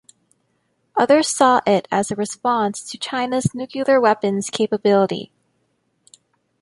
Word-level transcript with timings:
Others 0.95 1.27
saw 1.27 1.61
it 1.67 1.87
as 1.91 2.09
a 2.09 2.15
response 2.15 2.81
to 2.89 2.97
China's 2.97 3.53
nuclear 3.53 4.01
weapons 4.01 4.49
capability. 4.49 5.31